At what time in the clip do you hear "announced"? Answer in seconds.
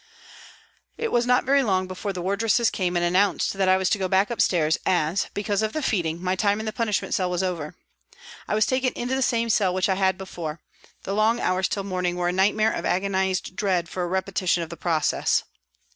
3.05-3.53